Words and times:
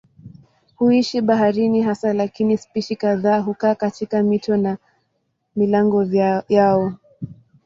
Huishi 0.75 1.21
baharini 1.21 1.81
hasa 1.81 2.13
lakini 2.13 2.57
spishi 2.57 2.95
kadhaa 2.95 3.39
hukaa 3.39 3.75
katika 3.75 4.23
mito 4.23 4.57
na 4.57 4.77
milango 5.55 6.03
yao. 6.49 6.93